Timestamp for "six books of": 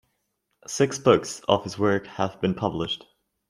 0.65-1.63